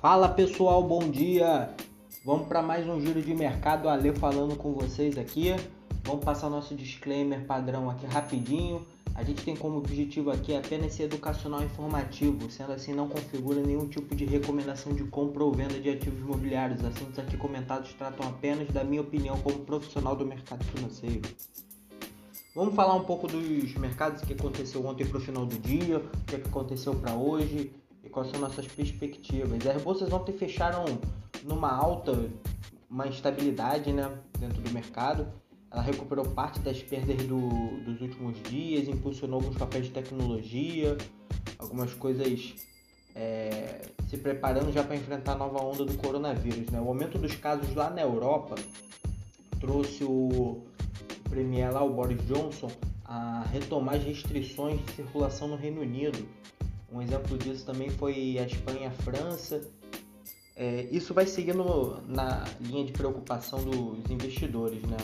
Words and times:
Fala 0.00 0.30
pessoal, 0.30 0.82
bom 0.82 1.10
dia! 1.10 1.68
Vamos 2.24 2.48
para 2.48 2.62
mais 2.62 2.88
um 2.88 2.98
giro 2.98 3.20
de 3.20 3.34
mercado, 3.34 3.86
Ale 3.86 4.14
falando 4.14 4.56
com 4.56 4.72
vocês 4.72 5.18
aqui. 5.18 5.54
Vamos 6.04 6.24
passar 6.24 6.48
nosso 6.48 6.74
disclaimer 6.74 7.44
padrão 7.44 7.90
aqui 7.90 8.06
rapidinho. 8.06 8.86
A 9.14 9.22
gente 9.22 9.44
tem 9.44 9.54
como 9.54 9.76
objetivo 9.76 10.30
aqui 10.30 10.56
apenas 10.56 10.94
ser 10.94 11.02
educacional 11.02 11.60
e 11.60 11.66
informativo, 11.66 12.50
sendo 12.50 12.72
assim 12.72 12.94
não 12.94 13.10
configura 13.10 13.60
nenhum 13.60 13.86
tipo 13.88 14.16
de 14.16 14.24
recomendação 14.24 14.94
de 14.94 15.04
compra 15.04 15.44
ou 15.44 15.52
venda 15.52 15.78
de 15.78 15.90
ativos 15.90 16.18
imobiliários. 16.18 16.82
Assuntos 16.82 17.18
aqui 17.18 17.36
comentados 17.36 17.92
tratam 17.92 18.26
apenas 18.26 18.68
da 18.68 18.82
minha 18.82 19.02
opinião 19.02 19.36
como 19.40 19.58
profissional 19.66 20.16
do 20.16 20.24
mercado 20.24 20.64
financeiro. 20.64 21.28
Vamos 22.54 22.74
falar 22.74 22.94
um 22.94 23.04
pouco 23.04 23.26
dos 23.26 23.74
mercados 23.74 24.22
que 24.22 24.32
aconteceu 24.32 24.82
ontem 24.86 25.04
para 25.04 25.18
o 25.18 25.20
final 25.20 25.44
do 25.44 25.58
dia, 25.58 25.98
o 25.98 26.24
que 26.24 26.36
aconteceu 26.36 26.94
para 26.94 27.12
hoje 27.12 27.70
quais 28.10 28.30
são 28.30 28.40
nossas 28.40 28.66
perspectivas. 28.66 29.66
As 29.66 29.82
bolsas 29.82 30.12
ontem 30.12 30.32
fecharam 30.32 30.84
numa 31.44 31.70
alta, 31.70 32.12
uma 32.88 33.06
instabilidade 33.06 33.92
né, 33.92 34.10
dentro 34.38 34.60
do 34.60 34.70
mercado. 34.70 35.26
Ela 35.70 35.82
recuperou 35.82 36.24
parte 36.24 36.58
das 36.60 36.82
perdas 36.82 37.16
do, 37.24 37.48
dos 37.84 38.00
últimos 38.00 38.42
dias, 38.42 38.88
impulsionou 38.88 39.40
alguns 39.40 39.56
papéis 39.56 39.86
de 39.86 39.92
tecnologia, 39.92 40.98
algumas 41.58 41.94
coisas 41.94 42.54
é, 43.14 43.82
se 44.08 44.16
preparando 44.16 44.72
já 44.72 44.82
para 44.82 44.96
enfrentar 44.96 45.32
a 45.32 45.36
nova 45.36 45.62
onda 45.62 45.84
do 45.84 45.96
coronavírus. 45.96 46.68
Né? 46.70 46.80
O 46.80 46.88
aumento 46.88 47.18
dos 47.18 47.34
casos 47.36 47.72
lá 47.74 47.88
na 47.90 48.02
Europa 48.02 48.56
trouxe 49.60 50.02
o 50.02 50.62
premier 51.28 51.72
lá, 51.72 51.84
o 51.84 51.90
Boris 51.90 52.20
Johnson, 52.26 52.70
a 53.04 53.44
retomar 53.52 53.96
as 53.96 54.04
restrições 54.04 54.84
de 54.84 54.92
circulação 54.92 55.46
no 55.48 55.56
Reino 55.56 55.80
Unido 55.82 56.26
um 56.92 57.00
exemplo 57.00 57.38
disso 57.38 57.64
também 57.64 57.88
foi 57.88 58.38
a 58.38 58.44
Espanha 58.44 58.80
e 58.82 58.86
a 58.86 58.90
França. 58.90 59.60
É, 60.56 60.88
isso 60.90 61.14
vai 61.14 61.26
seguindo 61.26 62.02
na 62.06 62.44
linha 62.60 62.84
de 62.84 62.92
preocupação 62.92 63.62
dos 63.62 64.10
investidores, 64.10 64.82
né? 64.82 64.96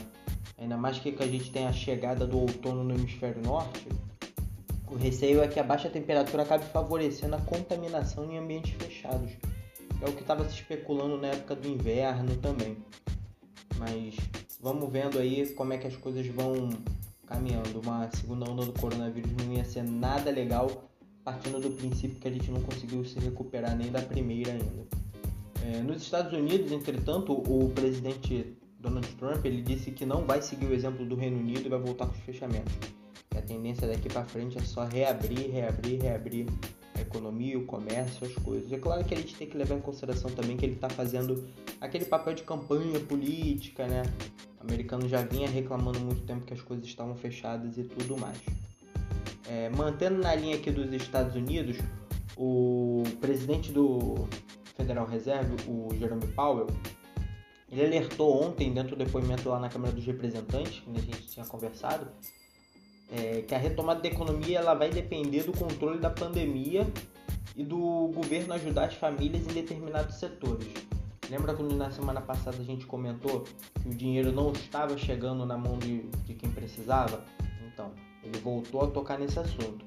Ainda 0.58 0.76
mais 0.76 0.98
que 0.98 1.14
a 1.18 1.26
gente 1.26 1.50
tem 1.50 1.66
a 1.66 1.72
chegada 1.72 2.26
do 2.26 2.38
outono 2.38 2.82
no 2.82 2.94
hemisfério 2.94 3.42
norte, 3.42 3.86
o 4.88 4.96
receio 4.96 5.42
é 5.42 5.48
que 5.48 5.60
a 5.60 5.64
baixa 5.64 5.90
temperatura 5.90 6.42
acabe 6.42 6.64
favorecendo 6.66 7.36
a 7.36 7.40
contaminação 7.40 8.30
em 8.30 8.38
ambientes 8.38 8.72
fechados. 8.72 9.32
É 10.00 10.08
o 10.08 10.12
que 10.12 10.22
estava 10.22 10.48
se 10.48 10.54
especulando 10.54 11.18
na 11.18 11.28
época 11.28 11.54
do 11.56 11.68
inverno 11.68 12.36
também. 12.36 12.78
Mas 13.76 14.16
vamos 14.60 14.90
vendo 14.90 15.18
aí 15.18 15.48
como 15.54 15.72
é 15.72 15.78
que 15.78 15.86
as 15.86 15.96
coisas 15.96 16.26
vão 16.28 16.70
caminhando. 17.26 17.80
Uma 17.80 18.08
segunda 18.10 18.50
onda 18.50 18.64
do 18.64 18.72
coronavírus 18.72 19.32
não 19.32 19.52
ia 19.52 19.64
ser 19.64 19.82
nada 19.82 20.30
legal 20.30 20.85
partindo 21.26 21.58
do 21.58 21.70
princípio 21.70 22.20
que 22.20 22.28
a 22.28 22.30
gente 22.30 22.52
não 22.52 22.62
conseguiu 22.62 23.04
se 23.04 23.18
recuperar 23.18 23.76
nem 23.76 23.90
da 23.90 24.00
primeira 24.00 24.52
ainda. 24.52 24.86
É, 25.60 25.82
nos 25.82 26.00
Estados 26.00 26.32
Unidos, 26.32 26.70
entretanto, 26.70 27.32
o 27.32 27.68
presidente 27.70 28.56
Donald 28.78 29.08
Trump 29.16 29.44
ele 29.44 29.60
disse 29.60 29.90
que 29.90 30.06
não 30.06 30.24
vai 30.24 30.40
seguir 30.40 30.66
o 30.66 30.72
exemplo 30.72 31.04
do 31.04 31.16
Reino 31.16 31.40
Unido 31.40 31.66
e 31.66 31.68
vai 31.68 31.80
voltar 31.80 32.06
com 32.06 32.12
os 32.12 32.20
fechamentos. 32.20 32.72
Que 33.28 33.38
a 33.38 33.42
tendência 33.42 33.88
daqui 33.88 34.08
para 34.08 34.24
frente 34.24 34.56
é 34.56 34.60
só 34.60 34.84
reabrir, 34.84 35.50
reabrir, 35.50 36.00
reabrir 36.00 36.46
a 36.94 37.00
economia, 37.00 37.58
o 37.58 37.66
comércio, 37.66 38.24
as 38.24 38.34
coisas. 38.44 38.72
É 38.72 38.78
claro 38.78 39.04
que 39.04 39.12
a 39.12 39.16
gente 39.16 39.34
tem 39.34 39.48
que 39.48 39.58
levar 39.58 39.74
em 39.74 39.80
consideração 39.80 40.30
também 40.30 40.56
que 40.56 40.64
ele 40.64 40.74
está 40.74 40.88
fazendo 40.88 41.44
aquele 41.80 42.04
papel 42.04 42.34
de 42.34 42.44
campanha 42.44 43.00
política, 43.00 43.88
né? 43.88 44.04
O 44.60 44.62
americano 44.62 45.08
já 45.08 45.22
vinha 45.22 45.48
reclamando 45.48 45.98
muito 45.98 46.22
tempo 46.22 46.46
que 46.46 46.54
as 46.54 46.62
coisas 46.62 46.86
estavam 46.86 47.16
fechadas 47.16 47.76
e 47.78 47.82
tudo 47.82 48.16
mais. 48.16 48.38
É, 49.48 49.70
mantendo 49.70 50.20
na 50.20 50.34
linha 50.34 50.56
aqui 50.56 50.70
dos 50.70 50.92
Estados 50.92 51.34
Unidos, 51.36 51.76
o 52.36 53.02
presidente 53.20 53.70
do 53.70 54.28
Federal 54.76 55.06
Reserve, 55.06 55.56
o 55.68 55.94
Jerome 55.94 56.26
Powell, 56.28 56.66
ele 57.70 57.84
alertou 57.84 58.42
ontem, 58.42 58.72
dentro 58.72 58.96
do 58.96 59.04
depoimento 59.04 59.48
lá 59.48 59.58
na 59.58 59.68
Câmara 59.68 59.92
dos 59.92 60.04
Representantes, 60.04 60.80
que 60.80 60.90
a 60.90 61.00
gente 61.00 61.28
tinha 61.28 61.46
conversado, 61.46 62.08
é, 63.10 63.42
que 63.42 63.54
a 63.54 63.58
retomada 63.58 64.00
da 64.00 64.08
economia 64.08 64.58
ela 64.58 64.74
vai 64.74 64.90
depender 64.90 65.44
do 65.44 65.52
controle 65.52 65.98
da 65.98 66.10
pandemia 66.10 66.86
e 67.56 67.64
do 67.64 68.10
governo 68.14 68.52
ajudar 68.54 68.86
as 68.86 68.94
famílias 68.94 69.46
em 69.46 69.52
determinados 69.52 70.16
setores. 70.16 70.68
Lembra 71.28 71.54
quando 71.54 71.74
na 71.74 71.90
semana 71.90 72.20
passada 72.20 72.58
a 72.58 72.64
gente 72.64 72.86
comentou 72.86 73.44
que 73.82 73.88
o 73.88 73.94
dinheiro 73.94 74.30
não 74.30 74.52
estava 74.52 74.96
chegando 74.96 75.44
na 75.44 75.56
mão 75.56 75.76
de, 75.78 76.02
de 76.24 76.34
quem 76.34 76.50
precisava? 76.50 77.24
Ele 78.26 78.38
voltou 78.38 78.82
a 78.82 78.86
tocar 78.88 79.18
nesse 79.18 79.38
assunto. 79.38 79.84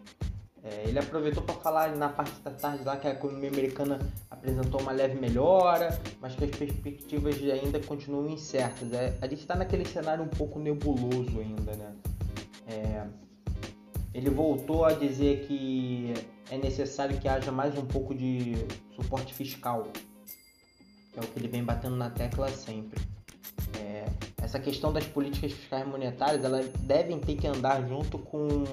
É, 0.63 0.83
ele 0.87 0.99
aproveitou 0.99 1.41
para 1.41 1.55
falar 1.55 1.95
na 1.95 2.09
parte 2.09 2.39
da 2.41 2.51
tarde 2.51 2.83
lá 2.83 2.97
que 2.97 3.07
a 3.07 3.11
economia 3.11 3.49
americana 3.49 3.99
apresentou 4.29 4.81
uma 4.81 4.91
leve 4.91 5.19
melhora, 5.19 5.97
mas 6.19 6.35
que 6.35 6.43
as 6.43 6.51
perspectivas 6.51 7.35
ainda 7.35 7.79
continuam 7.79 8.27
incertas. 8.29 8.91
É, 8.91 9.17
a 9.21 9.27
gente 9.27 9.39
está 9.39 9.55
naquele 9.55 9.85
cenário 9.85 10.23
um 10.23 10.27
pouco 10.27 10.59
nebuloso 10.59 11.39
ainda, 11.39 11.75
né? 11.75 11.95
É, 12.67 13.07
ele 14.13 14.29
voltou 14.29 14.85
a 14.85 14.91
dizer 14.91 15.45
que 15.47 16.13
é 16.51 16.57
necessário 16.57 17.17
que 17.19 17.27
haja 17.27 17.51
mais 17.51 17.77
um 17.77 17.85
pouco 17.85 18.13
de 18.13 18.55
suporte 18.95 19.33
fiscal, 19.33 19.87
que 21.13 21.19
é 21.19 21.21
o 21.23 21.27
que 21.27 21.39
ele 21.39 21.47
vem 21.47 21.63
batendo 21.63 21.95
na 21.95 22.09
tecla 22.09 22.49
sempre 22.49 22.99
essa 24.49 24.59
questão 24.59 24.91
das 24.91 25.05
políticas 25.05 25.51
fiscais 25.51 25.87
monetárias, 25.87 26.43
elas 26.43 26.67
devem 26.79 27.19
ter 27.19 27.35
que 27.35 27.45
andar 27.45 27.87
junto 27.87 28.17
com 28.17 28.63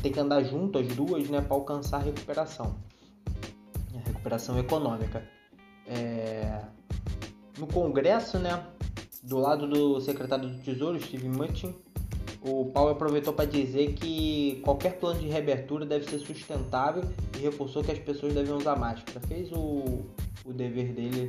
ter 0.00 0.10
que 0.10 0.18
andar 0.18 0.42
junto 0.42 0.78
as 0.78 0.86
duas, 0.88 1.28
né, 1.28 1.42
para 1.42 1.54
alcançar 1.54 1.98
a 1.98 2.00
recuperação, 2.00 2.76
a 3.94 4.08
recuperação 4.08 4.58
econômica. 4.58 5.22
É... 5.86 6.62
No 7.58 7.66
Congresso, 7.66 8.38
né, 8.38 8.64
do 9.22 9.38
lado 9.38 9.66
do 9.66 10.00
secretário 10.00 10.48
do 10.48 10.62
Tesouro, 10.62 10.98
Steve 11.02 11.28
Mnuchin, 11.28 11.74
o 12.40 12.66
Paulo 12.66 12.92
aproveitou 12.92 13.34
para 13.34 13.44
dizer 13.44 13.92
que 13.94 14.60
qualquer 14.64 14.98
plano 14.98 15.20
de 15.20 15.26
reabertura 15.26 15.84
deve 15.84 16.08
ser 16.08 16.20
sustentável 16.20 17.02
e 17.36 17.42
reforçou 17.42 17.82
que 17.82 17.90
as 17.90 17.98
pessoas 17.98 18.32
devem 18.32 18.54
usar 18.54 18.76
máscara. 18.76 19.20
Fez 19.26 19.50
o, 19.52 20.06
o 20.44 20.52
dever 20.54 20.92
dele 20.92 21.28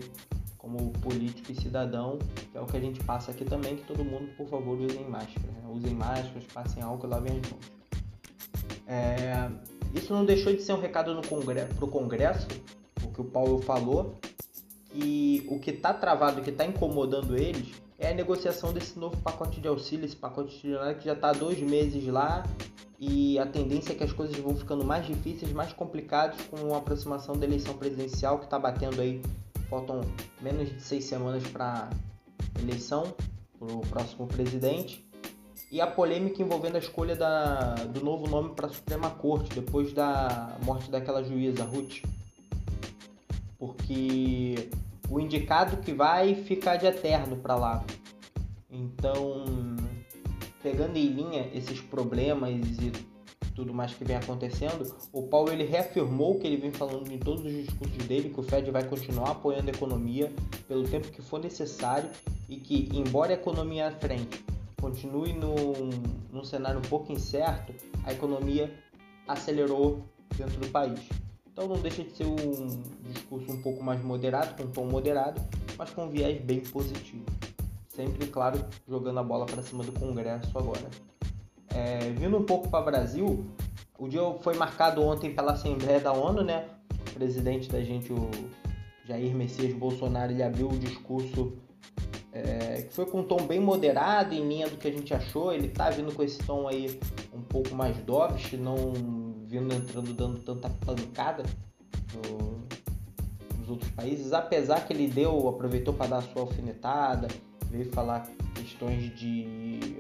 como 0.58 0.92
político 0.94 1.52
e 1.52 1.56
cidadão, 1.56 2.18
que 2.52 2.58
é 2.58 2.62
o 2.62 2.66
que 2.66 2.78
a 2.78 2.80
gente 2.80 3.04
passa 3.04 3.32
aqui 3.32 3.46
também, 3.46 3.76
que 3.76 3.84
todo 3.86 4.04
mundo, 4.04 4.30
por 4.36 4.48
favor, 4.48 4.80
usem 4.80 5.08
máscara. 5.08 5.48
Né? 5.48 5.70
Usem 5.70 5.94
máscaras, 5.94 6.44
passem 6.54 6.84
álcool 6.84 7.08
e 7.08 7.10
lavem 7.10 7.40
as 7.40 7.50
mãos. 7.52 7.72
É, 8.88 9.50
isso 9.94 10.14
não 10.14 10.26
deixou 10.26 10.54
de 10.54 10.62
ser 10.62 10.74
um 10.74 10.80
recado 10.80 11.20
para 11.22 11.86
o 11.86 11.88
Congresso, 11.88 12.48
o 13.04 13.12
que 13.12 13.22
o 13.22 13.26
Paulo 13.26 13.62
falou, 13.62 14.16
que 14.90 15.46
o 15.50 15.60
que 15.60 15.72
está 15.72 15.94
travado, 15.94 16.42
o 16.42 16.44
que 16.44 16.50
está 16.50 16.66
incomodando 16.66 17.38
eles, 17.38 17.74
é 18.00 18.12
a 18.12 18.14
negociação 18.14 18.72
desse 18.72 18.98
novo 18.98 19.18
pacote 19.18 19.60
de 19.60 19.68
auxílio, 19.68 20.06
esse 20.06 20.16
pacote 20.16 20.60
trilionário 20.60 20.98
que 20.98 21.06
já 21.06 21.14
está 21.14 21.30
há 21.30 21.34
dois 21.34 21.60
meses 21.60 22.06
lá 22.08 22.44
e 23.00 23.38
a 23.38 23.46
tendência 23.46 23.94
é 23.94 23.96
que 23.96 24.04
as 24.04 24.12
coisas 24.12 24.36
vão 24.38 24.56
ficando 24.56 24.84
mais 24.84 25.06
difíceis, 25.06 25.52
mais 25.52 25.74
complicadas 25.74 26.40
com 26.48 26.74
a 26.74 26.78
aproximação 26.78 27.36
da 27.38 27.46
eleição 27.46 27.76
presidencial 27.76 28.40
que 28.40 28.46
está 28.46 28.58
batendo 28.58 29.02
aí 29.02 29.22
faltam 29.70 30.02
menos 30.42 30.70
de 30.70 30.82
seis 30.82 31.06
semanas 31.06 31.46
para 31.48 31.90
eleição 32.60 33.14
para 33.60 33.74
o 33.74 33.82
próximo 33.82 34.28
presidente 34.28 35.06
e 35.72 35.82
a 35.82 35.88
polêmica 35.88 36.42
envolvendo 36.42 36.76
a 36.76 36.80
escolha 36.80 37.16
da, 37.16 37.76
do 37.76 38.04
novo 38.04 38.28
nome 38.28 38.56
para 38.56 38.68
a 38.68 38.70
Suprema 38.70 39.10
Corte 39.10 39.54
depois 39.54 39.92
da 39.94 40.58
morte 40.64 40.90
daquela 40.90 41.24
juíza 41.24 41.64
Ruth, 41.64 42.04
porque 43.58 44.70
o 45.10 45.20
indicado 45.20 45.78
que 45.78 45.94
vai 45.94 46.36
ficar 46.36 46.78
de 46.78 46.86
eterno 46.86 47.38
para 47.38 47.56
lá. 47.56 47.84
Então, 48.70 49.46
pegando 50.62 50.98
em 50.98 51.08
linha 51.08 51.50
esses 51.54 51.82
problemas 51.82 52.52
e 52.80 52.92
tudo 53.58 53.74
mais 53.74 53.92
que 53.92 54.06
vem 54.06 54.16
acontecendo, 54.16 54.96
o 55.12 55.24
Paulo 55.24 55.52
ele 55.52 55.64
reafirmou 55.64 56.38
que 56.38 56.46
ele 56.46 56.58
vem 56.58 56.72
falando 56.72 57.12
em 57.12 57.18
todos 57.18 57.44
os 57.44 57.52
discursos 57.52 57.98
dele 58.06 58.30
que 58.30 58.40
o 58.40 58.44
Fed 58.44 58.70
vai 58.70 58.84
continuar 58.84 59.32
apoiando 59.32 59.72
a 59.72 59.74
economia 59.74 60.32
pelo 60.68 60.88
tempo 60.88 61.08
que 61.08 61.24
for 61.24 61.42
necessário 61.42 62.08
e 62.48 62.58
que, 62.58 62.88
embora 62.94 63.32
a 63.32 63.34
economia 63.34 63.88
à 63.88 63.92
frente 63.92 64.46
continue 64.80 65.34
num, 65.34 65.90
num 66.32 66.44
cenário 66.44 66.78
um 66.78 66.84
pouco 66.84 67.12
incerto, 67.12 67.74
a 68.04 68.14
economia 68.14 68.72
acelerou 69.28 70.06
dentro 70.38 70.60
do 70.60 70.68
país. 70.68 71.10
Então 71.52 71.68
não 71.68 71.78
deixa 71.78 72.04
de 72.04 72.12
ser 72.12 72.28
um 72.28 72.68
discurso 73.12 73.52
um 73.52 73.60
pouco 73.64 73.84
mais 73.84 74.00
moderado, 74.04 74.56
com 74.56 74.70
um 74.70 74.72
tom 74.72 74.86
moderado, 74.86 75.42
mas 75.76 75.90
com 75.90 76.06
um 76.06 76.10
viés 76.10 76.40
bem 76.44 76.60
positivo. 76.60 77.26
Sempre, 77.88 78.28
claro, 78.28 78.64
jogando 78.88 79.18
a 79.18 79.24
bola 79.24 79.48
para 79.48 79.64
cima 79.64 79.84
do 79.84 79.92
Congresso 79.94 80.56
agora. 80.56 80.88
É, 81.70 82.10
vindo 82.12 82.38
um 82.38 82.44
pouco 82.44 82.70
para 82.70 82.82
o 82.82 82.86
Brasil, 82.86 83.46
o 83.98 84.08
dia 84.08 84.22
foi 84.42 84.56
marcado 84.56 85.04
ontem 85.04 85.34
pela 85.34 85.54
Assembleia 85.54 86.00
da 86.00 86.14
ONU, 86.14 86.44
né? 86.44 86.66
O 87.10 87.14
presidente 87.14 87.70
da 87.70 87.82
gente, 87.82 88.12
o 88.12 88.30
Jair 89.06 89.36
Messias 89.36 89.74
Bolsonaro, 89.74 90.32
ele 90.32 90.44
abriu 90.44 90.68
o 90.68 90.78
discurso 90.78 91.58
é, 92.32 92.84
que 92.84 92.94
foi 92.94 93.06
com 93.06 93.22
um 93.22 93.24
tom 93.24 93.48
bem 93.48 93.60
moderado, 93.60 94.34
em 94.34 94.48
linha 94.48 94.70
do 94.70 94.78
que 94.78 94.88
a 94.88 94.92
gente 94.92 95.14
achou. 95.14 95.52
Ele 95.52 95.68
tá 95.68 95.90
vindo 95.90 96.14
com 96.14 96.22
esse 96.22 96.38
tom 96.40 96.68
aí 96.68 97.00
um 97.34 97.42
pouco 97.42 97.74
mais 97.74 97.98
dovish, 97.98 98.54
não 98.54 98.94
vindo 99.48 99.74
entrando 99.74 100.14
dando 100.14 100.40
tanta 100.40 100.70
pancada 100.70 101.44
no, 102.14 102.68
dos 103.58 103.70
outros 103.70 103.90
países, 103.92 104.34
apesar 104.34 104.86
que 104.86 104.94
ele 104.94 105.08
deu, 105.08 105.48
aproveitou 105.48 105.94
para 105.94 106.08
dar 106.08 106.18
a 106.18 106.22
sua 106.22 106.42
alfinetada, 106.44 107.28
veio 107.70 107.92
falar 107.92 108.28
questões 108.56 109.16
de 109.18 109.98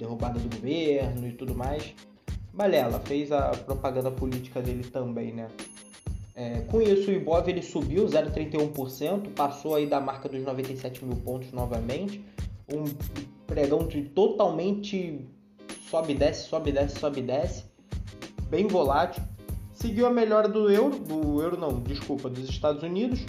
derrubada 0.00 0.40
do 0.40 0.56
governo 0.56 1.28
e 1.28 1.32
tudo 1.32 1.54
mais. 1.54 1.94
Balela, 2.52 2.98
fez 3.00 3.30
a 3.30 3.50
propaganda 3.50 4.10
política 4.10 4.60
dele 4.60 4.82
também, 4.84 5.32
né? 5.32 5.48
É, 6.34 6.62
com 6.62 6.80
isso, 6.80 7.10
o 7.10 7.12
Ibov 7.12 7.48
ele 7.48 7.62
subiu 7.62 8.06
0,31%, 8.06 9.34
passou 9.34 9.74
aí 9.74 9.86
da 9.86 10.00
marca 10.00 10.28
dos 10.28 10.42
97 10.42 11.04
mil 11.04 11.16
pontos 11.16 11.52
novamente. 11.52 12.24
Um 12.72 12.84
pregão 13.46 13.86
de 13.86 14.02
totalmente 14.02 15.28
sobe, 15.90 16.14
desce, 16.14 16.48
sobe, 16.48 16.72
desce, 16.72 16.98
sobe, 16.98 17.20
desce. 17.20 17.64
Bem 18.48 18.66
volátil. 18.66 19.22
Seguiu 19.72 20.06
a 20.06 20.10
melhora 20.10 20.48
do 20.48 20.70
euro, 20.70 20.98
do 20.98 21.42
euro 21.42 21.58
não, 21.58 21.80
desculpa, 21.80 22.28
dos 22.28 22.48
Estados 22.48 22.82
Unidos. 22.82 23.24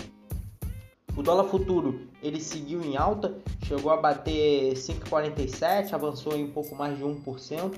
O 1.16 1.22
dólar 1.22 1.46
futuro 1.46 2.08
ele 2.24 2.40
seguiu 2.40 2.82
em 2.82 2.96
alta, 2.96 3.36
chegou 3.72 3.90
a 3.90 3.96
bater 3.96 4.74
5,47, 4.74 5.94
avançou 5.94 6.36
em 6.36 6.44
um 6.44 6.52
pouco 6.52 6.76
mais 6.76 6.98
de 6.98 7.06
1%. 7.06 7.74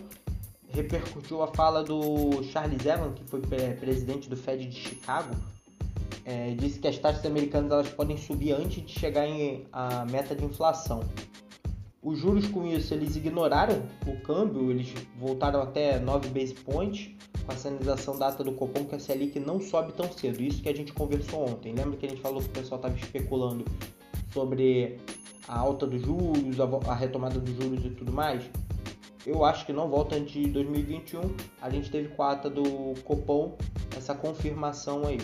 Repercutiu 0.69 1.44
a 1.44 1.48
fala 1.48 1.84
do 1.84 2.42
Charles 2.45 2.84
Evans, 2.84 3.13
que 3.13 3.24
foi 3.25 3.40
presidente 3.42 4.28
do 4.28 4.36
Fed 4.36 4.66
de 4.66 4.75
Chicago, 4.75 5.36
é, 6.25 6.56
disse 6.56 6.80
que 6.80 6.88
as 6.88 6.98
taxas 6.98 7.24
americanas 7.24 7.72
elas 7.72 7.90
podem 7.90 8.18
subir 8.18 8.54
antes 8.54 8.84
de 8.84 8.92
chegar 8.92 9.28
em 9.28 9.68
a 9.72 10.04
meta 10.06 10.36
de 10.36 10.44
inflação. 10.44 11.01
Os 12.01 12.18
juros 12.18 12.48
com 12.48 12.66
isso 12.66 12.92
eles 12.92 13.16
ignoraram 13.16 13.84
o 14.07 14.19
câmbio, 14.22 14.72
eles 14.72 14.92
voltaram 15.19 15.62
até 15.62 16.00
9 16.00 16.30
base 16.30 16.56
points 16.56 17.12
com 17.46 17.51
a 17.51 17.56
sinalização 17.56 18.18
data 18.18 18.44
do 18.44 18.54
Copom 18.54 18.84
que 18.86 18.96
a 18.96 19.00
Selic 19.00 19.39
não 19.39 19.62
sobe 19.62 19.92
tão 19.94 20.12
cedo. 20.12 20.42
Isso 20.42 20.60
que 20.60 20.69
a 20.69 20.75
gente 20.75 20.92
conversou 20.92 21.48
ontem. 21.48 21.72
Lembra 21.72 21.98
que 21.98 22.06
a 22.07 22.10
gente 22.10 22.22
falou 22.22 22.42
que 22.42 22.48
o 22.48 22.51
pessoal 22.51 22.80
estava 22.80 22.96
especulando 22.96 23.63
sobre 24.34 25.00
a 25.48 25.57
alta 25.57 25.86
dos 25.86 26.01
juros, 26.01 26.57
a 26.88 26.94
retomada 26.94 27.40
dos 27.40 27.54
juros 27.56 27.86
e 27.86 27.90
tudo 27.90 28.12
mais? 28.12 28.44
Eu 29.25 29.45
acho 29.45 29.66
que 29.66 29.72
não 29.72 29.90
volta 29.90 30.16
antes 30.16 30.34
de 30.34 30.50
2021. 30.50 31.22
A 31.62 31.69
gente 31.69 31.90
teve 31.90 32.10
com 32.10 32.24
a 32.24 32.31
ata 32.31 32.50
do 32.50 32.94
Copom 33.04 33.57
essa 33.95 34.13
confirmação 34.13 35.06
aí. 35.06 35.19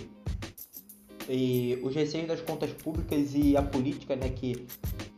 E 1.28 1.80
os 1.84 1.94
receios 1.94 2.28
das 2.28 2.42
contas 2.42 2.72
públicas 2.72 3.36
e 3.36 3.56
a 3.58 3.62
política, 3.62 4.16
né, 4.16 4.30
que 4.30 4.66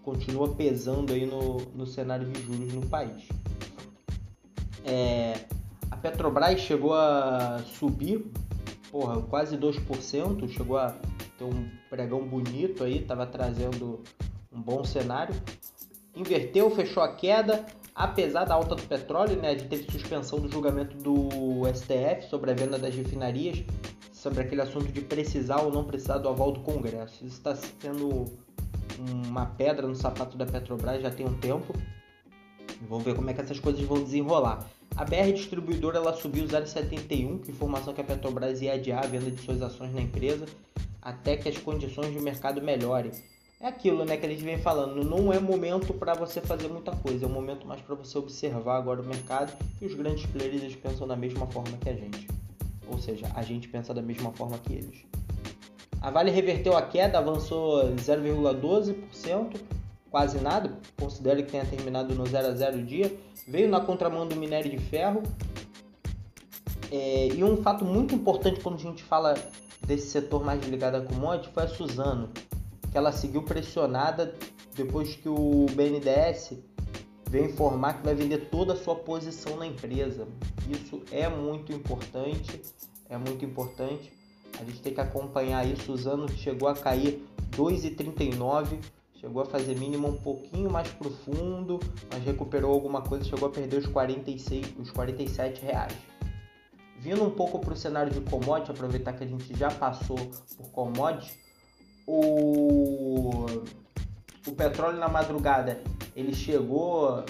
continua 0.03 0.53
pesando 0.55 1.13
aí 1.13 1.25
no, 1.25 1.57
no 1.75 1.85
cenário 1.85 2.27
de 2.27 2.41
juros 2.41 2.73
no 2.73 2.85
país. 2.87 3.29
É, 4.83 5.45
a 5.89 5.95
Petrobras 5.95 6.59
chegou 6.59 6.93
a 6.93 7.59
subir, 7.59 8.25
porra, 8.91 9.21
quase 9.21 9.57
2%, 9.57 10.49
chegou 10.49 10.77
a 10.77 10.95
ter 11.37 11.43
um 11.43 11.69
pregão 11.89 12.27
bonito 12.27 12.83
aí, 12.83 12.97
estava 12.97 13.25
trazendo 13.27 14.01
um 14.51 14.61
bom 14.61 14.83
cenário. 14.83 15.35
Inverteu, 16.15 16.69
fechou 16.71 17.01
a 17.01 17.15
queda, 17.15 17.65
apesar 17.95 18.45
da 18.45 18.53
alta 18.53 18.75
do 18.75 18.83
petróleo, 18.83 19.37
né? 19.41 19.57
Gente 19.57 19.69
teve 19.69 19.91
suspensão 19.91 20.39
do 20.39 20.51
julgamento 20.51 20.97
do 20.97 21.61
STF 21.73 22.29
sobre 22.29 22.51
a 22.51 22.53
venda 22.53 22.77
das 22.77 22.93
refinarias, 22.93 23.63
sobre 24.11 24.41
aquele 24.41 24.61
assunto 24.61 24.91
de 24.91 25.01
precisar 25.01 25.61
ou 25.61 25.71
não 25.71 25.85
precisar 25.85 26.17
do 26.17 26.27
aval 26.27 26.51
do 26.51 26.59
Congresso. 26.59 27.25
Isso 27.25 27.37
está 27.37 27.55
sendo 27.55 28.25
uma 28.99 29.45
pedra 29.45 29.87
no 29.87 29.95
sapato 29.95 30.37
da 30.37 30.45
Petrobras 30.45 31.01
já 31.01 31.09
tem 31.09 31.25
um 31.25 31.39
tempo. 31.39 31.73
Vamos 32.89 33.03
ver 33.03 33.15
como 33.15 33.29
é 33.29 33.33
que 33.33 33.41
essas 33.41 33.59
coisas 33.59 33.81
vão 33.81 34.03
desenrolar. 34.03 34.65
A 34.95 35.05
BR 35.05 35.31
Distribuidora 35.33 35.97
ela 35.97 36.13
subiu 36.13 36.45
0,71, 36.45 37.39
que 37.39 37.51
informação 37.51 37.93
que 37.93 38.01
a 38.01 38.03
Petrobras 38.03 38.61
ia 38.61 38.73
adiar 38.73 39.03
a 39.03 39.07
venda 39.07 39.31
de 39.31 39.41
suas 39.41 39.61
ações 39.61 39.93
na 39.93 40.01
empresa 40.01 40.45
até 41.01 41.35
que 41.35 41.49
as 41.49 41.57
condições 41.57 42.13
de 42.13 42.19
mercado 42.19 42.61
melhorem. 42.61 43.11
É 43.61 43.67
aquilo 43.67 44.03
né, 44.03 44.17
que 44.17 44.25
a 44.25 44.29
gente 44.29 44.43
vem 44.43 44.57
falando, 44.57 45.03
não 45.03 45.31
é 45.31 45.39
momento 45.39 45.93
para 45.93 46.15
você 46.15 46.41
fazer 46.41 46.67
muita 46.67 46.91
coisa, 46.93 47.25
é 47.25 47.27
um 47.27 47.31
momento 47.31 47.67
mais 47.67 47.79
para 47.79 47.93
você 47.93 48.17
observar 48.17 48.75
agora 48.75 48.99
o 49.03 49.05
mercado 49.05 49.53
e 49.79 49.85
os 49.85 49.93
grandes 49.93 50.25
players 50.25 50.63
eles 50.63 50.75
pensam 50.75 51.07
da 51.07 51.15
mesma 51.15 51.45
forma 51.45 51.77
que 51.77 51.87
a 51.87 51.93
gente. 51.93 52.27
Ou 52.87 52.97
seja, 52.97 53.27
a 53.35 53.43
gente 53.43 53.67
pensa 53.67 53.93
da 53.93 54.01
mesma 54.01 54.31
forma 54.31 54.57
que 54.57 54.73
eles. 54.73 55.05
A 56.01 56.09
Vale 56.09 56.31
reverteu 56.31 56.75
a 56.75 56.81
queda, 56.81 57.19
avançou 57.19 57.83
0,12%, 57.97 59.61
quase 60.09 60.41
nada, 60.41 60.75
considero 60.99 61.43
que 61.43 61.51
tenha 61.51 61.63
terminado 61.63 62.15
no 62.15 62.25
0 62.25 62.47
a 62.47 62.51
0 62.55 62.79
o 62.79 62.83
dia. 62.83 63.15
Veio 63.47 63.69
na 63.69 63.79
contramão 63.79 64.27
do 64.27 64.35
minério 64.35 64.71
de 64.71 64.79
ferro. 64.79 65.21
É, 66.91 67.27
e 67.27 67.43
um 67.43 67.57
fato 67.57 67.85
muito 67.85 68.15
importante 68.15 68.59
quando 68.59 68.75
a 68.75 68.79
gente 68.79 69.03
fala 69.03 69.35
desse 69.85 70.07
setor 70.07 70.43
mais 70.43 70.65
ligado 70.67 70.95
à 70.95 71.01
commodity 71.01 71.53
foi 71.53 71.63
a 71.63 71.67
Suzano, 71.67 72.29
que 72.91 72.97
ela 72.97 73.11
seguiu 73.11 73.43
pressionada 73.43 74.35
depois 74.75 75.15
que 75.15 75.29
o 75.29 75.65
BNDES 75.73 76.59
veio 77.29 77.45
informar 77.45 77.93
que 77.93 78.03
vai 78.03 78.13
vender 78.13 78.49
toda 78.49 78.73
a 78.73 78.75
sua 78.75 78.95
posição 78.95 79.55
na 79.55 79.65
empresa. 79.65 80.27
Isso 80.69 81.01
é 81.11 81.29
muito 81.29 81.71
importante, 81.71 82.61
é 83.09 83.17
muito 83.17 83.45
importante. 83.45 84.11
A 84.59 84.65
gente 84.65 84.81
tem 84.81 84.93
que 84.93 84.99
acompanhar 84.99 85.65
isso. 85.65 85.93
Os 85.93 86.05
anos 86.05 86.33
chegou 86.33 86.67
a 86.67 86.75
cair 86.75 87.25
2,39, 87.51 88.79
chegou 89.15 89.41
a 89.41 89.45
fazer 89.45 89.77
mínimo 89.77 90.09
um 90.09 90.17
pouquinho 90.17 90.69
mais 90.69 90.89
profundo, 90.89 91.79
mas 92.11 92.21
recuperou 92.23 92.73
alguma 92.73 93.01
coisa, 93.01 93.23
chegou 93.23 93.47
a 93.47 93.51
perder 93.51 93.77
os 93.77 93.87
46, 93.87 94.73
os 94.77 94.91
47 94.91 95.61
reais. 95.61 95.95
Vindo 96.99 97.23
um 97.23 97.31
pouco 97.31 97.59
para 97.59 97.73
o 97.73 97.77
cenário 97.77 98.11
de 98.11 98.19
commodity, 98.21 98.71
aproveitar 98.71 99.13
que 99.13 99.23
a 99.23 99.27
gente 99.27 99.57
já 99.57 99.71
passou 99.71 100.17
por 100.57 100.69
commodity, 100.71 101.33
o, 102.11 103.45
o 104.45 104.51
petróleo 104.51 104.99
na 104.99 105.07
madrugada 105.07 105.81
ele 106.13 106.33
chegou 106.33 107.23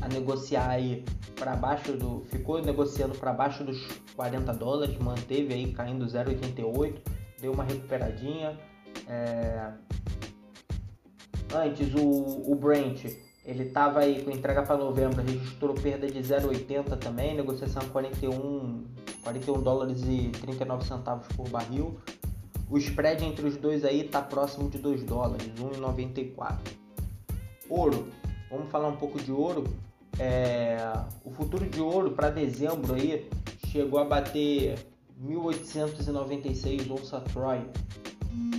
a 0.00 0.08
negociar 0.08 0.70
aí 0.70 1.04
para 1.36 1.54
baixo 1.54 1.92
do. 1.92 2.24
ficou 2.30 2.62
negociando 2.62 3.14
para 3.16 3.32
baixo 3.32 3.62
dos 3.62 3.86
40 4.16 4.54
dólares, 4.54 4.96
manteve 4.98 5.52
aí 5.52 5.72
caindo 5.72 6.06
0,88, 6.06 6.94
deu 7.40 7.52
uma 7.52 7.64
recuperadinha. 7.64 8.58
É... 9.06 9.70
Antes 11.54 11.94
o, 11.94 12.50
o 12.50 12.54
Brent 12.54 13.04
ele 13.44 13.64
estava 13.64 14.00
aí 14.00 14.22
com 14.22 14.30
entrega 14.30 14.62
para 14.62 14.76
novembro, 14.76 15.22
registrou 15.22 15.74
perda 15.74 16.06
de 16.06 16.20
0,80 16.20 16.98
também, 16.98 17.34
negociação 17.34 17.82
41, 17.88 18.84
41 19.22 19.62
dólares 19.62 20.02
e 20.06 20.28
39 20.40 20.84
centavos 20.84 21.26
por 21.28 21.48
barril. 21.48 21.98
O 22.70 22.76
spread 22.76 23.24
entre 23.24 23.46
os 23.46 23.56
dois 23.56 23.84
aí 23.84 24.02
está 24.02 24.20
próximo 24.20 24.68
de 24.68 24.78
2 24.78 25.04
dólares, 25.04 25.48
1,94. 25.58 26.58
Ouro, 27.68 28.08
vamos 28.50 28.70
falar 28.70 28.88
um 28.88 28.96
pouco 28.96 29.18
de 29.18 29.32
ouro. 29.32 29.64
É, 30.18 30.76
o 31.24 31.30
futuro 31.30 31.66
de 31.66 31.80
ouro 31.80 32.10
para 32.10 32.28
dezembro 32.28 32.94
aí 32.94 33.28
chegou 33.66 33.98
a 33.98 34.04
bater 34.04 34.78
1896 35.16 36.90
onça 36.90 37.20
Troy. 37.20 37.60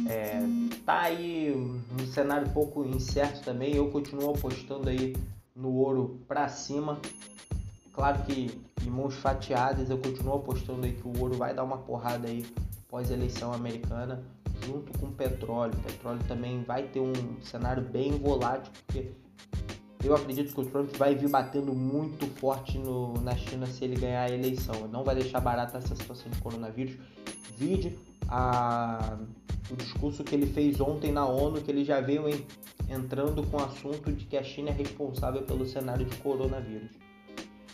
É, 0.09 0.39
tá 0.85 1.01
aí 1.01 1.53
um 1.53 2.07
cenário 2.07 2.47
um 2.47 2.51
pouco 2.51 2.83
incerto 2.83 3.43
também. 3.43 3.75
Eu 3.75 3.89
continuo 3.91 4.31
apostando 4.31 4.89
aí 4.89 5.15
no 5.55 5.71
ouro 5.75 6.19
para 6.27 6.47
cima. 6.47 6.99
Claro 7.93 8.23
que 8.23 8.49
em 8.83 8.89
mãos 8.89 9.15
fatiadas 9.15 9.89
eu 9.89 9.97
continuo 9.97 10.35
apostando 10.35 10.85
aí 10.85 10.93
que 10.93 11.07
o 11.07 11.19
ouro 11.19 11.35
vai 11.35 11.53
dar 11.53 11.63
uma 11.63 11.77
porrada 11.77 12.27
aí 12.27 12.45
pós 12.89 13.12
eleição 13.12 13.53
americana 13.53 14.24
junto 14.65 14.98
com 14.98 15.05
o 15.05 15.12
petróleo. 15.12 15.74
O 15.74 15.84
petróleo 15.84 16.19
também 16.27 16.63
vai 16.63 16.84
ter 16.84 17.00
um 17.00 17.13
cenário 17.41 17.84
bem 17.84 18.12
volátil 18.12 18.72
porque 18.86 19.12
eu 20.03 20.15
acredito 20.15 20.53
que 20.53 20.62
o 20.62 20.65
Trump 20.65 20.96
vai 20.96 21.13
vir 21.13 21.29
batendo 21.29 21.74
muito 21.74 22.25
forte 22.39 22.77
no, 22.77 23.13
na 23.22 23.36
China 23.36 23.65
se 23.67 23.84
ele 23.84 23.96
ganhar 23.96 24.24
a 24.24 24.29
eleição. 24.29 24.74
Ele 24.75 24.88
não 24.88 25.03
vai 25.03 25.15
deixar 25.15 25.39
barata 25.39 25.77
essa 25.77 25.96
situação 25.96 26.31
de 26.31 26.39
coronavírus. 26.41 26.98
Vide 27.58 27.98
a, 28.27 29.17
o 29.69 29.75
discurso 29.75 30.24
que 30.24 30.34
ele 30.34 30.48
fez 30.48 30.79
ontem 30.79 31.12
na 31.12 31.25
ONU, 31.25 31.62
que 31.62 31.69
ele 31.69 31.84
já 31.84 32.00
veio 32.00 32.29
em, 32.29 32.46
entrando 32.89 33.43
com 33.48 33.58
o 33.58 33.63
assunto 33.63 34.12
de 34.12 34.25
que 34.25 34.38
a 34.38 34.43
China 34.43 34.69
é 34.69 34.74
responsável 34.74 35.43
pelo 35.43 35.65
cenário 35.65 36.05
de 36.05 36.15
coronavírus. 36.17 36.89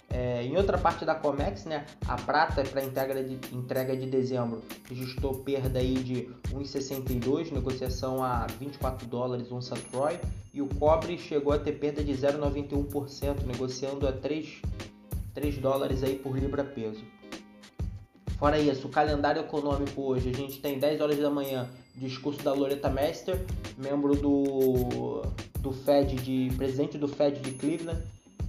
É, 0.10 0.44
em 0.44 0.56
outra 0.56 0.78
parte 0.78 1.04
da 1.04 1.16
Comex, 1.16 1.66
né, 1.66 1.86
a 2.08 2.16
prata 2.16 2.64
para 2.64 2.84
entrega 2.84 3.24
de, 3.24 3.40
entrega 3.54 3.98
de 3.98 4.06
dezembro 4.06 4.62
registrou 4.88 5.40
perda 5.40 5.80
aí 5.80 5.96
de 5.96 6.30
1,62, 6.54 7.52
negociação 7.52 8.24
a 8.24 8.46
24 8.60 9.08
dólares 9.08 9.52
onça 9.52 9.76
Troy, 9.92 10.20
e 10.54 10.62
o 10.62 10.68
cobre 10.68 11.18
chegou 11.18 11.52
a 11.52 11.60
ter 11.60 11.74
perda 11.74 12.04
de 12.04 12.14
0,91%, 12.14 13.46
negociando 13.46 14.08
a 14.08 14.12
3, 14.14 14.62
3 15.34 15.58
dólares 15.58 16.04
aí 16.04 16.16
por 16.16 16.38
libra 16.38 16.64
peso. 16.64 17.04
Fora 18.38 18.60
isso, 18.60 18.88
o 18.88 18.92
calendário 18.92 19.42
econômico 19.42 20.02
hoje, 20.02 20.30
a 20.30 20.34
gente 20.34 20.62
tem 20.62 20.78
10 20.78 21.02
horas 21.02 21.18
da 21.18 21.30
manhã, 21.30 21.70
discurso 21.96 22.44
da 22.44 22.54
Loretta 22.54 22.90
Mester, 22.90 23.46
membro 23.78 24.16
do, 24.16 25.24
do 25.60 25.72
Fed, 25.72 26.16
de 26.16 26.54
presidente 26.56 26.98
do 26.98 27.08
Fed 27.08 27.40
de 27.40 27.52
Cleveland, 27.52 28.02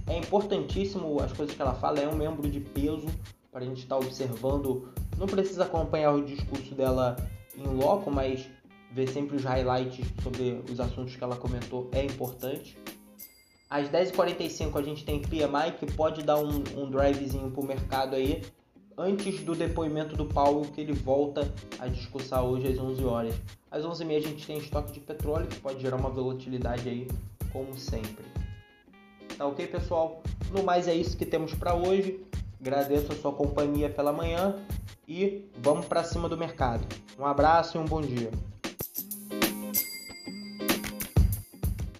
é 0.07 0.17
importantíssimo 0.17 1.21
as 1.21 1.33
coisas 1.33 1.55
que 1.55 1.61
ela 1.61 1.73
fala, 1.73 1.99
é 1.99 2.07
um 2.07 2.15
membro 2.15 2.49
de 2.49 2.59
peso 2.59 3.07
para 3.51 3.61
a 3.61 3.65
gente 3.65 3.79
estar 3.79 3.97
tá 3.97 4.01
observando. 4.05 4.89
Não 5.17 5.27
precisa 5.27 5.63
acompanhar 5.63 6.13
o 6.13 6.23
discurso 6.23 6.73
dela 6.73 7.15
em 7.55 7.67
loco, 7.67 8.09
mas 8.09 8.49
ver 8.91 9.07
sempre 9.09 9.35
os 9.35 9.43
highlights 9.43 10.05
sobre 10.23 10.63
os 10.71 10.79
assuntos 10.79 11.15
que 11.15 11.23
ela 11.23 11.35
comentou 11.35 11.89
é 11.91 12.03
importante. 12.03 12.77
Às 13.69 13.89
10h45 13.89 14.79
a 14.79 14.81
gente 14.81 15.03
tem 15.03 15.21
PMI 15.21 15.73
que 15.77 15.91
pode 15.91 16.23
dar 16.23 16.37
um, 16.37 16.63
um 16.77 16.89
drivezinho 16.89 17.51
para 17.51 17.61
o 17.61 17.65
mercado 17.65 18.15
aí 18.15 18.41
antes 18.97 19.43
do 19.43 19.53
depoimento 19.53 20.15
do 20.15 20.25
Paulo 20.25 20.65
que 20.71 20.79
ele 20.79 20.93
volta 20.93 21.53
a 21.77 21.87
discursar 21.87 22.43
hoje 22.43 22.67
às 22.67 22.79
11 22.79 23.03
horas. 23.03 23.35
Às 23.69 23.83
11h30 23.83 24.17
a 24.17 24.19
gente 24.21 24.47
tem 24.47 24.57
estoque 24.57 24.93
de 24.93 25.01
petróleo 25.01 25.47
que 25.47 25.59
pode 25.59 25.81
gerar 25.81 25.97
uma 25.97 26.09
volatilidade 26.09 26.87
aí 26.87 27.07
como 27.51 27.77
sempre. 27.77 28.36
Tá 29.37 29.45
ok, 29.45 29.67
pessoal? 29.67 30.23
No 30.51 30.63
mais 30.63 30.87
é 30.87 30.95
isso 30.95 31.15
que 31.15 31.25
temos 31.25 31.53
para 31.53 31.75
hoje. 31.75 32.25
Agradeço 32.59 33.11
a 33.11 33.15
sua 33.15 33.31
companhia 33.31 33.87
pela 33.87 34.11
manhã 34.11 34.55
e 35.07 35.45
vamos 35.57 35.85
para 35.85 36.03
cima 36.03 36.27
do 36.27 36.35
mercado. 36.35 36.83
Um 37.19 37.25
abraço 37.25 37.77
e 37.77 37.79
um 37.79 37.85
bom 37.85 38.01
dia. 38.01 38.31